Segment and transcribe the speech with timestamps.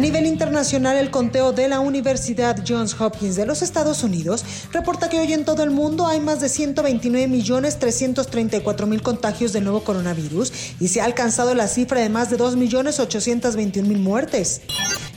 [0.00, 5.10] A nivel internacional, el conteo de la Universidad Johns Hopkins de los Estados Unidos reporta
[5.10, 10.88] que hoy en todo el mundo hay más de 129.334.000 contagios de nuevo coronavirus y
[10.88, 14.62] se ha alcanzado la cifra de más de 2.821.000 muertes.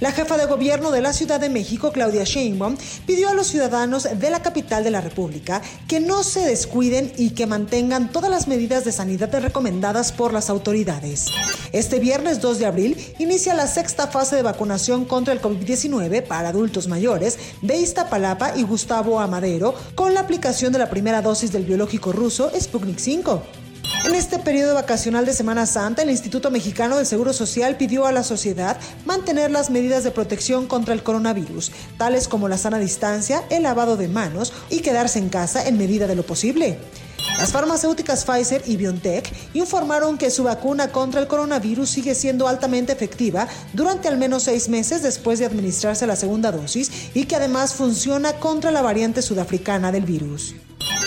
[0.02, 4.06] La jefa de gobierno de la Ciudad de México, Claudia Sheinbaum, pidió a los ciudadanos
[4.20, 8.50] de la capital de la República que no se descuiden y que mantengan todas las
[8.50, 11.28] medidas de sanidad recomendadas por las autoridades.
[11.72, 14.73] Este viernes 2 de abril inicia la sexta fase de vacunación
[15.08, 20.80] contra el COVID-19 para adultos mayores de Iztapalapa y Gustavo Amadero con la aplicación de
[20.80, 23.44] la primera dosis del biológico ruso Sputnik 5.
[24.06, 28.12] En este periodo vacacional de Semana Santa, el Instituto Mexicano del Seguro Social pidió a
[28.12, 33.44] la sociedad mantener las medidas de protección contra el coronavirus, tales como la sana distancia,
[33.52, 36.80] el lavado de manos y quedarse en casa en medida de lo posible.
[37.38, 42.94] Las farmacéuticas Pfizer y BioNTech informaron que su vacuna contra el coronavirus sigue siendo altamente
[42.94, 47.74] efectiva durante al menos seis meses después de administrarse la segunda dosis y que además
[47.74, 50.56] funciona contra la variante sudafricana del virus.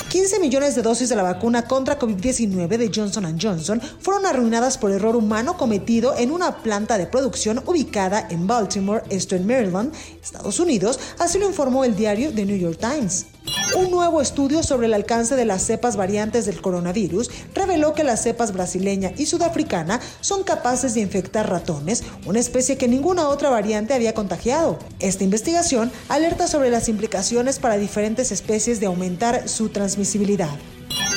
[0.09, 4.91] 15 millones de dosis de la vacuna contra COVID-19 de Johnson Johnson fueron arruinadas por
[4.91, 10.98] error humano cometido en una planta de producción ubicada en Baltimore, Eastern Maryland, Estados Unidos,
[11.19, 13.26] así lo informó el diario The New York Times.
[13.76, 18.22] Un nuevo estudio sobre el alcance de las cepas variantes del coronavirus reveló que las
[18.22, 23.94] cepas brasileña y sudafricana son capaces de infectar ratones, una especie que ninguna otra variante
[23.94, 24.78] había contagiado.
[24.98, 30.56] Esta investigación alerta sobre las implicaciones para diferentes especies de aumentar su transmisibilidad.